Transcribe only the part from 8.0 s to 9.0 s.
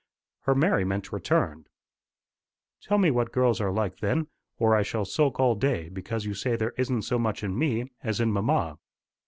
as in mamma."